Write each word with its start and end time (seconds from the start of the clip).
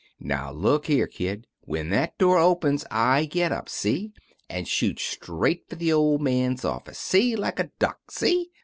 "Now, 0.19 0.51
look 0.51 0.87
here, 0.87 1.05
kid. 1.05 1.45
When 1.59 1.91
that 1.91 2.17
door 2.17 2.39
opens 2.39 2.85
I 2.89 3.25
get 3.25 3.51
up. 3.51 3.69
See? 3.69 4.13
And 4.49 4.67
shoot 4.67 4.99
straight 4.99 5.69
for 5.69 5.75
the 5.75 5.93
old 5.93 6.23
man's 6.23 6.65
office. 6.65 6.97
See? 6.97 7.35
Like 7.35 7.59
a 7.59 7.69
duck. 7.77 7.99
See? 8.09 8.49